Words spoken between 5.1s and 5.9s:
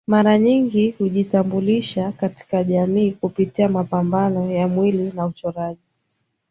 na uchoraji